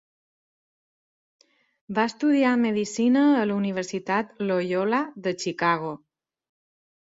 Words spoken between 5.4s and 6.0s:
Chicago.